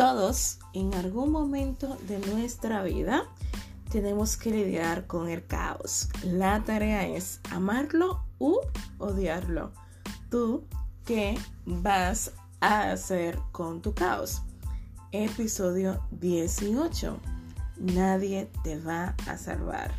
[0.00, 3.24] Todos en algún momento de nuestra vida
[3.92, 6.08] tenemos que lidiar con el caos.
[6.22, 8.56] La tarea es amarlo u
[8.96, 9.72] odiarlo.
[10.30, 10.64] ¿Tú
[11.04, 12.32] qué vas
[12.62, 14.40] a hacer con tu caos?
[15.12, 17.20] Episodio 18.
[17.76, 19.92] Nadie te va a salvar.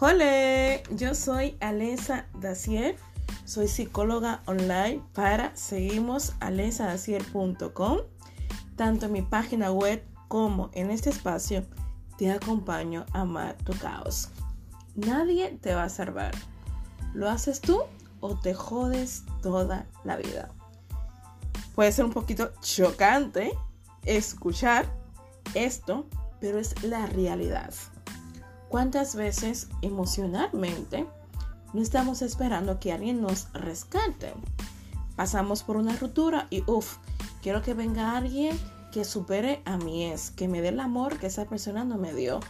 [0.00, 2.96] Hola, yo soy Alesa Dacier.
[3.44, 7.98] Soy psicóloga online para seguimosalesadacier.com.
[8.78, 11.66] Tanto en mi página web como en este espacio
[12.16, 14.28] te acompaño a amar tu caos.
[14.94, 16.32] Nadie te va a salvar.
[17.12, 17.82] ¿Lo haces tú
[18.20, 20.50] o te jodes toda la vida?
[21.74, 23.50] Puede ser un poquito chocante
[24.04, 24.86] escuchar
[25.54, 26.06] esto,
[26.40, 27.74] pero es la realidad.
[28.68, 31.04] ¿Cuántas veces emocionalmente
[31.72, 34.34] no estamos esperando que alguien nos rescate?
[35.16, 36.98] Pasamos por una ruptura y uff,
[37.42, 38.58] quiero que venga alguien
[38.92, 42.14] que supere a mi ex, que me dé el amor que esa persona no me
[42.14, 42.40] dio.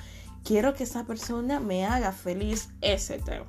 [0.44, 3.44] Quiero que esa persona me haga feliz, etc.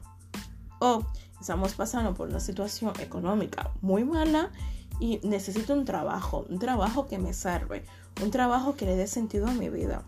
[0.80, 1.06] O
[1.40, 4.52] estamos pasando por una situación económica muy mala
[5.00, 7.86] y necesito un trabajo, un trabajo que me salve,
[8.22, 10.04] un trabajo que le dé sentido a mi vida.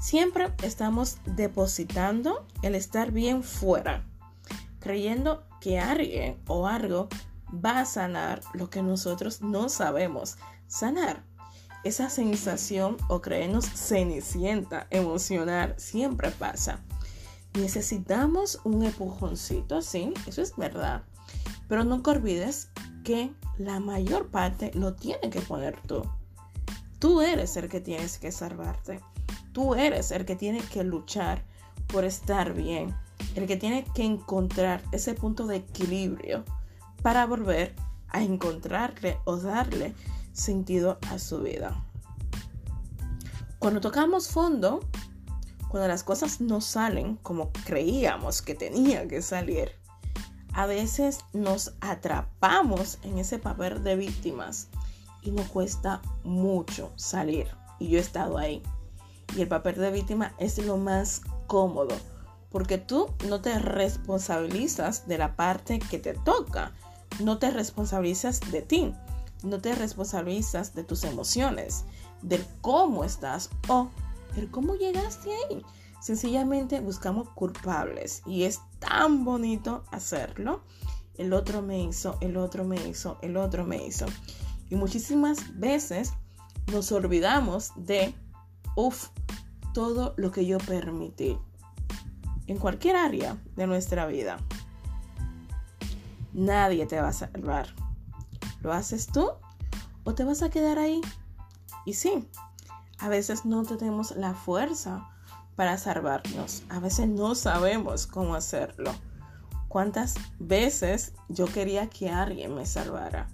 [0.00, 4.04] Siempre estamos depositando el estar bien fuera,
[4.78, 7.08] creyendo que alguien o algo
[7.52, 11.24] va a sanar lo que nosotros no sabemos sanar
[11.82, 16.80] esa sensación o creernos cenicienta emocional siempre pasa.
[17.54, 21.02] Necesitamos un empujoncito, sí, eso es verdad.
[21.68, 22.68] Pero nunca olvides
[23.02, 26.02] que la mayor parte lo tiene que poner tú.
[26.98, 29.00] Tú eres el que tienes que salvarte.
[29.52, 31.44] Tú eres el que tiene que luchar
[31.86, 32.94] por estar bien.
[33.34, 36.44] El que tiene que encontrar ese punto de equilibrio
[37.02, 37.74] para volver
[38.08, 39.94] a encontrarle o darle
[40.32, 41.84] sentido a su vida.
[43.58, 44.80] Cuando tocamos fondo,
[45.68, 49.72] cuando las cosas no salen como creíamos que tenían que salir,
[50.52, 54.68] a veces nos atrapamos en ese papel de víctimas
[55.22, 57.46] y nos cuesta mucho salir.
[57.78, 58.62] Y yo he estado ahí.
[59.36, 61.94] Y el papel de víctima es lo más cómodo,
[62.50, 66.72] porque tú no te responsabilizas de la parte que te toca,
[67.18, 68.94] no te responsabilizas de ti
[69.42, 71.84] no te responsabilizas de tus emociones,
[72.22, 73.90] del cómo estás o
[74.34, 75.64] del cómo llegaste ahí.
[76.00, 80.62] Sencillamente buscamos culpables y es tan bonito hacerlo.
[81.16, 84.06] El otro me hizo, el otro me hizo, el otro me hizo.
[84.70, 86.12] Y muchísimas veces
[86.72, 88.14] nos olvidamos de,
[88.76, 89.08] uff,
[89.74, 91.36] todo lo que yo permití
[92.46, 94.38] en cualquier área de nuestra vida.
[96.32, 97.68] Nadie te va a salvar.
[98.62, 99.30] ¿Lo haces tú
[100.04, 101.00] o te vas a quedar ahí?
[101.84, 102.28] Y sí,
[102.98, 105.08] a veces no tenemos la fuerza
[105.56, 106.62] para salvarnos.
[106.68, 108.92] A veces no sabemos cómo hacerlo.
[109.68, 113.28] ¿Cuántas veces yo quería que alguien me salvara?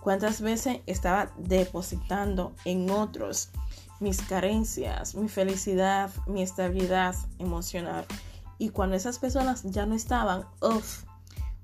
[0.00, 3.50] ¿Cuántas veces estaba depositando en otros
[3.98, 8.06] mis carencias, mi felicidad, mi estabilidad emocional?
[8.56, 11.04] Y cuando esas personas ya no estaban, uff,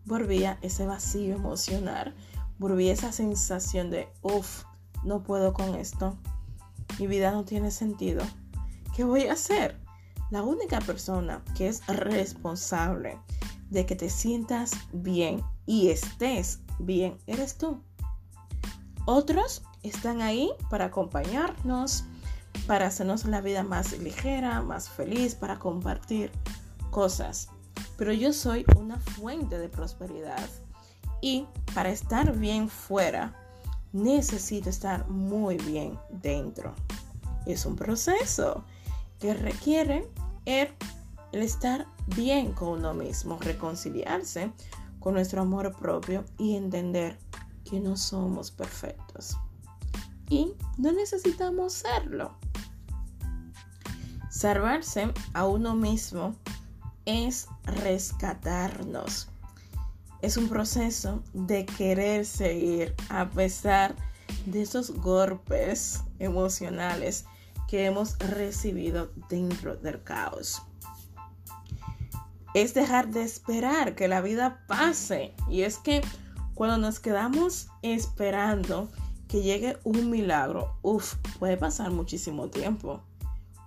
[0.06, 2.14] volvía ese vacío emocional
[2.58, 4.64] volví esa sensación de, uff,
[5.04, 6.16] no puedo con esto.
[6.98, 8.24] Mi vida no tiene sentido.
[8.94, 9.78] ¿Qué voy a hacer?
[10.30, 13.18] La única persona que es responsable
[13.70, 17.82] de que te sientas bien y estés bien eres tú.
[19.04, 22.04] Otros están ahí para acompañarnos,
[22.66, 26.32] para hacernos la vida más ligera, más feliz, para compartir
[26.90, 27.50] cosas.
[27.96, 30.48] Pero yo soy una fuente de prosperidad
[31.20, 33.34] y para estar bien fuera,
[33.92, 36.74] necesito estar muy bien dentro.
[37.46, 38.64] Es un proceso
[39.18, 40.08] que requiere
[40.44, 40.68] el,
[41.32, 44.52] estar bien con uno mismo, reconciliarse
[45.00, 47.18] con nuestro amor propio y entender
[47.64, 49.36] que no somos perfectos.
[50.28, 52.34] Y no necesitamos serlo.
[54.30, 56.34] Salvarse a uno mismo
[57.06, 59.28] es rescatarnos
[60.22, 63.94] es un proceso de querer seguir a pesar
[64.46, 67.26] de esos golpes emocionales
[67.68, 70.62] que hemos recibido dentro del caos.
[72.54, 75.34] Es dejar de esperar que la vida pase.
[75.50, 76.02] Y es que
[76.54, 78.90] cuando nos quedamos esperando
[79.28, 83.00] que llegue un milagro, uff, puede pasar muchísimo tiempo.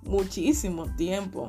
[0.01, 1.45] Muchísimo tiempo.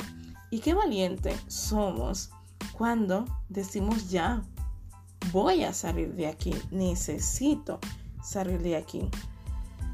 [0.50, 2.30] Y qué valiente somos
[2.72, 4.42] cuando decimos ya,
[5.32, 7.78] voy a salir de aquí, necesito
[8.22, 9.08] salir de aquí.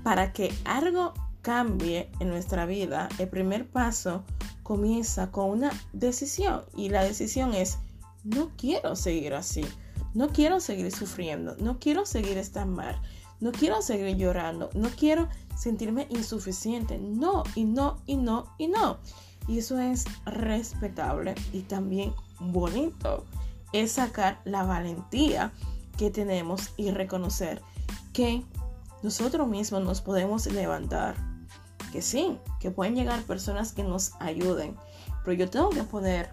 [0.02, 4.22] para que algo cambie en nuestra vida, el primer paso
[4.62, 7.78] comienza con una decisión y la decisión es,
[8.22, 9.64] no quiero seguir así,
[10.14, 13.02] no quiero seguir sufriendo, no quiero seguir estando mal,
[13.40, 18.98] no quiero seguir llorando, no quiero sentirme insuficiente, no, y no, y no, y no.
[19.48, 23.24] Y eso es respetable y también bonito.
[23.72, 25.52] Es sacar la valentía
[25.96, 27.62] que tenemos y reconocer
[28.12, 28.42] que
[29.02, 31.14] nosotros mismos nos podemos levantar
[31.92, 34.76] que sí, que pueden llegar personas que nos ayuden,
[35.24, 36.30] pero yo tengo que poner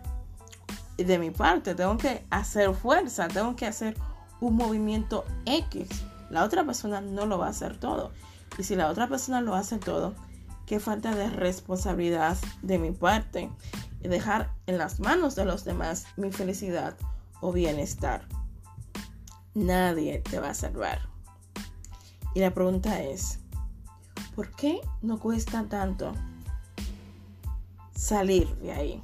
[0.98, 3.96] de mi parte, tengo que hacer fuerza, tengo que hacer
[4.40, 5.88] un movimiento X.
[6.30, 8.12] La otra persona no lo va a hacer todo.
[8.58, 10.14] Y si la otra persona lo hace todo,
[10.66, 13.50] qué falta de responsabilidad de mi parte
[14.02, 16.96] y dejar en las manos de los demás mi felicidad
[17.42, 18.28] o bienestar.
[19.54, 21.02] Nadie te va a salvar.
[22.34, 23.40] Y la pregunta es,
[24.36, 26.14] ¿por qué no cuesta tanto
[27.96, 29.04] salir de ahí?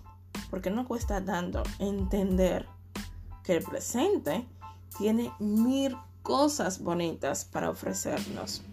[0.50, 2.68] ¿Por qué no cuesta tanto entender
[3.44, 4.48] que el presente
[4.98, 8.64] tiene mil cosas bonitas para ofrecernos?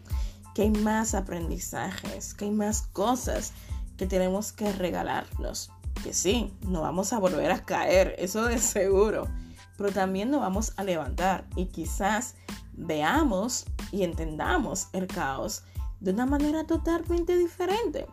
[0.57, 3.53] Que hay más aprendizajes, que hay más cosas
[3.99, 5.71] que tenemos que regalarnos.
[6.03, 9.29] Que sí, no vamos a volver a caer, eso de seguro.
[9.77, 12.37] Pero también nos vamos a levantar y quizás
[12.73, 15.63] veamos y entendamos el caos
[16.01, 18.07] de una manera totalmente diferente.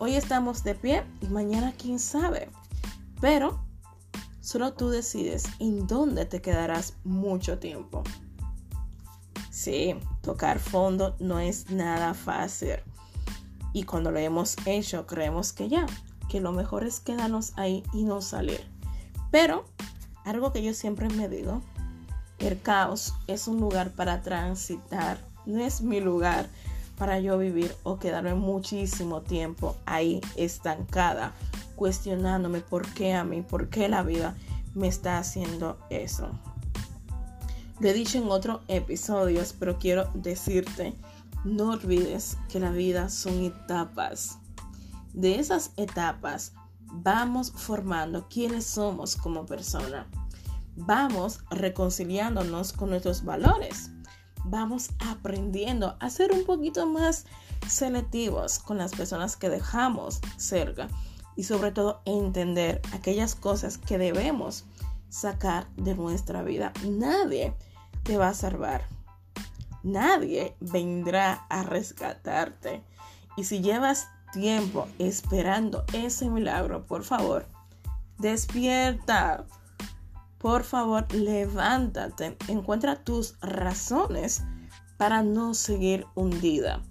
[0.00, 2.50] Hoy estamos de pie y mañana quién sabe.
[3.20, 3.64] Pero
[4.40, 8.02] solo tú decides en dónde te quedarás mucho tiempo.
[9.58, 12.76] Sí, tocar fondo no es nada fácil.
[13.72, 15.84] Y cuando lo hemos hecho, creemos que ya,
[16.28, 18.64] que lo mejor es quedarnos ahí y no salir.
[19.32, 19.64] Pero,
[20.24, 21.60] algo que yo siempre me digo,
[22.38, 26.46] el caos es un lugar para transitar, no es mi lugar
[26.96, 31.32] para yo vivir o quedarme muchísimo tiempo ahí estancada,
[31.74, 34.36] cuestionándome por qué a mí, por qué la vida
[34.76, 36.30] me está haciendo eso.
[37.80, 40.94] Lo he dicho en otros episodios, pero quiero decirte,
[41.44, 44.38] no olvides que la vida son etapas.
[45.12, 46.52] De esas etapas
[46.90, 50.06] vamos formando quiénes somos como persona.
[50.76, 53.90] Vamos reconciliándonos con nuestros valores
[54.44, 57.26] vamos aprendiendo a ser un poquito más
[57.66, 60.88] selectivos con las personas que dejamos cerca
[61.36, 64.64] y sobre todo entender aquellas cosas que debemos
[65.08, 66.72] sacar de nuestra vida.
[66.86, 67.54] Nadie
[68.02, 68.86] te va a salvar.
[69.82, 72.82] Nadie vendrá a rescatarte.
[73.36, 77.46] Y si llevas tiempo esperando ese milagro, por favor,
[78.18, 79.46] despierta.
[80.38, 84.42] Por favor, levántate, encuentra tus razones
[84.96, 86.82] para no seguir hundida.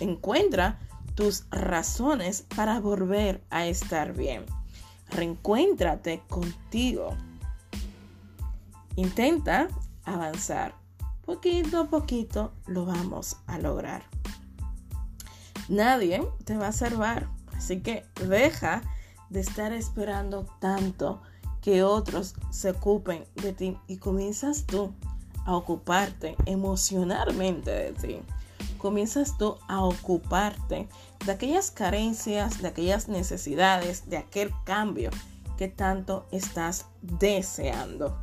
[0.00, 0.78] encuentra
[1.14, 4.44] tus razones para volver a estar bien.
[5.10, 7.14] Reencuéntrate contigo.
[8.96, 9.68] Intenta
[10.04, 10.74] avanzar.
[11.24, 14.04] Poquito a poquito lo vamos a lograr.
[15.68, 17.28] Nadie te va a salvar.
[17.56, 18.82] Así que deja
[19.30, 21.20] de estar esperando tanto
[21.60, 24.92] que otros se ocupen de ti y comienzas tú
[25.44, 28.20] a ocuparte emocionalmente de ti.
[28.86, 30.88] Comienzas tú a ocuparte
[31.24, 35.10] de aquellas carencias, de aquellas necesidades, de aquel cambio
[35.58, 38.16] que tanto estás deseando.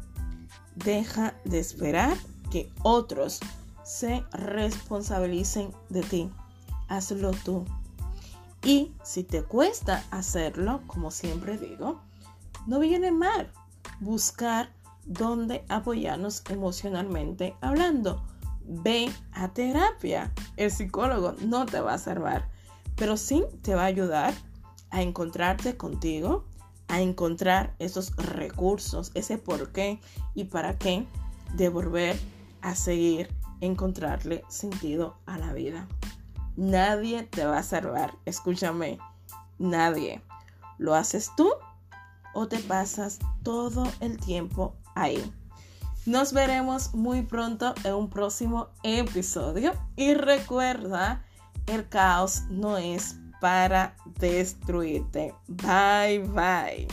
[0.77, 2.15] Deja de esperar
[2.50, 3.41] que otros
[3.84, 6.32] se responsabilicen de ti.
[6.88, 7.65] Hazlo tú.
[8.63, 12.00] Y si te cuesta hacerlo, como siempre digo,
[12.67, 13.51] no viene mal
[14.00, 14.72] buscar
[15.03, 18.24] dónde apoyarnos emocionalmente hablando.
[18.65, 20.32] Ve a terapia.
[20.58, 22.50] El psicólogo no te va a salvar,
[22.96, 24.34] pero sí te va a ayudar
[24.89, 26.46] a encontrarte contigo,
[26.88, 30.00] a encontrar esos recursos, ese por qué
[30.36, 31.08] y para qué
[31.55, 32.20] de volver
[32.62, 33.29] a seguir
[33.62, 35.88] encontrarle sentido a la vida.
[36.55, 39.00] Nadie te va a salvar, escúchame,
[39.58, 40.22] nadie.
[40.77, 41.50] Lo haces tú
[42.34, 45.34] o te pasas todo el tiempo ahí.
[46.05, 51.24] Nos veremos muy pronto en un próximo episodio y recuerda,
[51.67, 55.33] el caos no es para destruirte.
[55.48, 56.88] Bye bye.